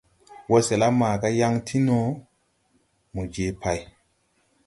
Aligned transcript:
Wɔsɛla 0.49 0.87
maaga 0.99 1.27
yaŋ 1.39 1.53
ti 1.67 1.77
no, 1.87 1.97
mo 3.13 3.21
je 3.33 3.45
pay. 3.61 3.79